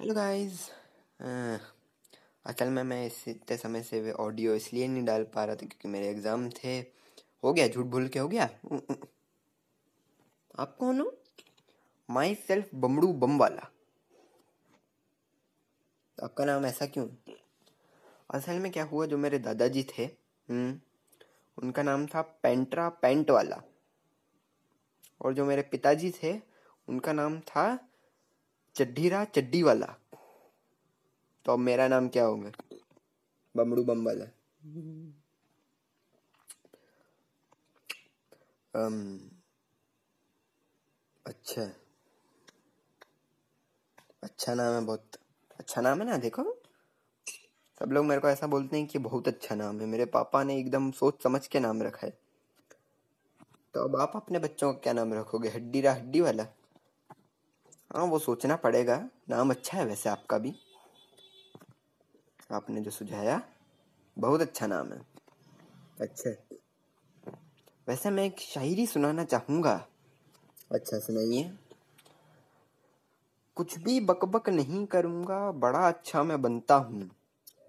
[0.00, 0.58] Hello guys
[2.46, 5.88] असल में मैं इस इतने समय से ऑडियो इसलिए नहीं डाल पा रहा था क्योंकि
[5.88, 6.76] मेरे एग्ज़ाम थे।
[7.42, 7.68] हो गया?
[7.68, 8.48] झूठ भूल के हो गया?
[10.58, 11.06] आप कौन हो?
[12.08, 13.70] माई सेल्फ बमड़ू बम वाला
[16.18, 17.06] आपका नाम ऐसा क्यों?
[18.30, 19.06] असल में क्या हुआ?
[19.06, 20.78] जो मेरे दादाजी थे हम्म,
[21.58, 23.62] उनका नाम था पेंट्रा पेंट वाला
[25.20, 26.38] और जो मेरे पिताजी थे
[26.88, 27.66] उनका नाम था
[28.76, 29.86] चड्ढीरा चड्डी वाला।
[31.44, 32.50] तो अब मेरा नाम क्या होगा?
[33.56, 34.24] बमड़ू बम वाला
[38.74, 39.18] um,
[41.26, 41.62] अच्छा।
[44.22, 45.10] अच्छा नाम है बहुत।
[45.58, 46.62] अच्छा नाम है ना देखो।
[47.80, 50.56] सब लोग मेरे को ऐसा बोलते हैं कि बहुत अच्छा नाम है। मेरे पापा ने
[50.56, 52.18] एकदम सोच समझ के नाम रखा है।
[53.74, 55.48] तो अब आप अपने बच्चों का क्या नाम रखोगे?
[55.48, 56.46] हड्डी रा हड्डी वाला?
[57.94, 60.54] हाँ वो सोचना पड़ेगा। नाम अच्छा है वैसे आपका भी।
[62.52, 63.42] आपने जो सुझाया,
[64.18, 65.00] बहुत अच्छा नाम है।
[66.00, 66.30] अच्छा।
[67.88, 69.86] वैसे मैं एक शायरी सुनाना चाहूँगा।
[70.72, 71.58] अच्छा सुनाइए।
[73.56, 77.10] कुछ भी बकबक नहीं करूँगा, बड़ा अच्छा मैं बनता हूँ।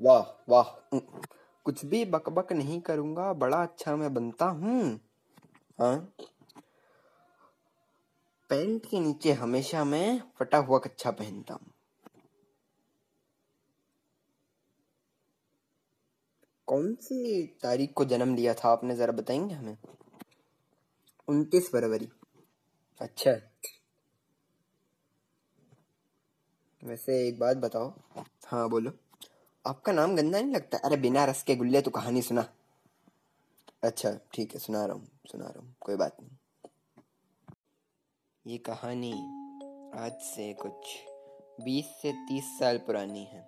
[0.02, 1.00] वाह वाह।
[1.66, 5.00] कुछ भी बकबक नहीं करूँगा, बड़ा अच्छा मैं बनता हूँ।
[5.82, 6.14] हाँ?
[8.50, 11.72] पैंट के नीचे हमेशा मैं फटा हुआ कच्छा पहनता हूँ।
[16.68, 19.78] कौन सी तारीख को जन्म लिया था आपने, जरा बताएँगे हमें?
[21.28, 22.10] उनतीस फरवरी।
[23.02, 23.32] अच्छा।
[26.84, 27.94] वैसे एक बात बताओ।
[28.48, 28.92] हाँ बोलो।
[29.66, 30.78] आपका नाम गंदा नहीं लगता?
[30.78, 32.46] अरे, बिना रस के गुल्ले तो कहानी सुना।
[33.84, 36.32] अच्छा ठीक है, सुना रहा हूँ, सुना रहा हूँ, कोई बात नहीं।
[38.48, 39.12] ये कहानी
[40.00, 40.74] आज से कुछ
[41.66, 43.40] 20 से 30 साल पुरानी है।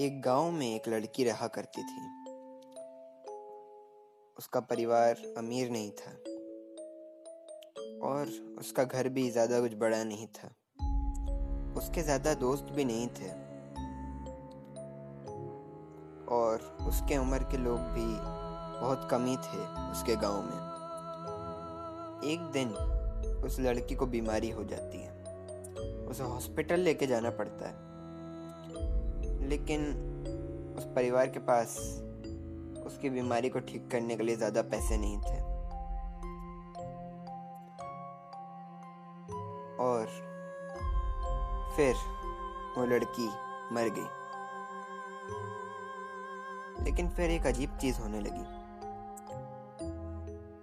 [0.00, 2.02] एक गाँव में एक लड़की रहा करती थी।
[4.38, 6.10] उसका परिवार अमीर नहीं था।
[8.08, 10.48] और उसका घर भी ज़्यादा कुछ बड़ा नहीं था।
[11.78, 13.30] उसके ज़्यादा दोस्त भी नहीं थे।
[16.34, 18.06] और उसके उम्र के लोग भी
[18.80, 20.71] बहुत कमी थे उसके गाँव में।
[22.24, 22.68] एक दिन
[23.44, 25.10] उस लड़की को बीमारी हो जाती है।
[26.06, 29.84] उसे हॉस्पिटल लेके जाना पड़ता है। लेकिन
[30.78, 31.76] उस परिवार के पास
[32.86, 35.40] उसकी बीमारी को ठीक करने के लिए ज़्यादा पैसे नहीं थे।
[39.76, 40.06] और
[41.76, 41.94] फिर
[42.78, 43.26] वो लड़की
[43.74, 44.08] मर गई।
[46.84, 48.61] लेकिन फिर एक अजीब चीज़ होने लगी।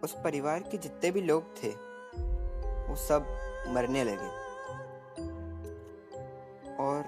[0.04, 1.70] उस परिवार के जितने भी लोग थे,
[2.88, 3.26] वो सब
[3.68, 4.30] मरने लगे।
[6.76, 7.04] और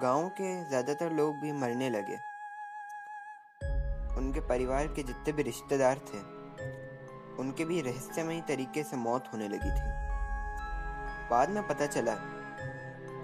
[0.00, 2.16] गाँव के ज़्यादातर लोग भी मरने लगे।
[4.16, 6.18] उनके परिवार के जितने भी रिश्तेदार थे,
[7.36, 9.92] उनके भी रहस्यमय तरीके से मौत होने लगी थी।
[11.30, 12.14] बाद में पता चला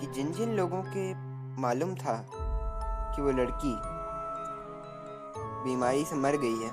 [0.01, 1.15] कि जिन जिन लोगों के
[1.61, 2.27] मालूम था
[3.15, 3.75] कि वो लड़की
[5.65, 6.71] बीमारी से मर गई है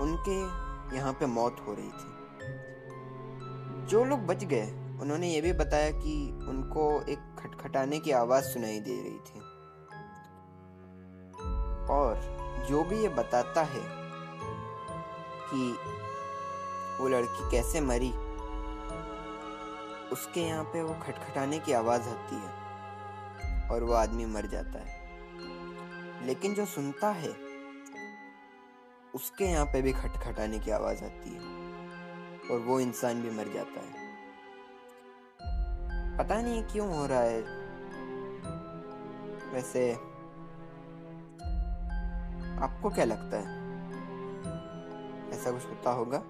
[0.00, 2.16] उनके यहाँ पे मौत हो रही थी।
[3.86, 4.66] जो लोग बच गए,
[5.00, 9.40] उन्होंने ये भी बताया कि उनको एक खटखटाने की आवाज़ सुनाई दे रही थी।
[11.86, 12.36] और
[12.68, 13.82] जो भी ये बताता है
[15.50, 15.78] कि
[17.02, 18.10] वो लड़की कैसे मरी,
[20.12, 22.66] उसके यहाँ पे वो खटखटाने की आवाज़ आती है
[23.70, 24.96] और वो आदमी मर जाता है।
[26.26, 27.45] लेकिन जो सुनता है
[29.16, 31.40] उसके यहाँ पे भी खटखटाने की आवाज़ आती है।
[32.50, 34.06] और वो इंसान भी मर जाता है।
[36.18, 37.40] पता नहीं क्यों हो रहा है।
[39.52, 39.92] वैसे,
[42.62, 43.56] आपको क्या लगता है?
[45.30, 46.22] ऐसा कुछ होता होगा?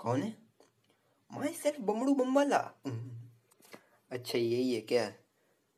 [0.00, 0.36] कौन है?
[1.38, 2.70] मैं सिर्फ़ बमड़ू बम्बाला।
[4.10, 5.12] अच्छा यही है क्या?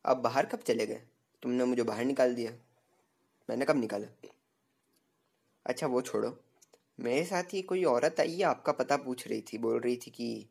[0.06, 1.02] आप बाहर कब चले गए?
[1.42, 2.52] तुमने मुझे बाहर निकाल दिया।
[3.50, 4.06] मैंने कब निकाला?
[5.66, 6.38] अच्छा वो छोड़ो।
[7.00, 10.10] मेरे साथ ही कोई औरत आई है आपका पता पूछ रही थी, बोल रही थी
[10.10, 10.48] कि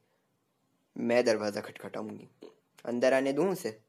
[0.97, 2.27] मैं दरवाज़ा खटखटाऊँगी?
[2.85, 3.79] अंदर आने दूँ उसे?